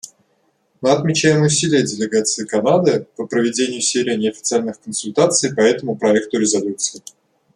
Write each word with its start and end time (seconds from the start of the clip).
Мы 0.81 0.89
отмечаем 0.93 1.43
усилия 1.43 1.83
делегации 1.83 2.43
Канады 2.47 3.05
по 3.15 3.27
проведению 3.27 3.81
серии 3.81 4.15
неофициальных 4.15 4.81
консультаций 4.81 5.53
по 5.53 5.61
этому 5.61 5.95
проекту 5.95 6.39
резолюции. 6.39 7.03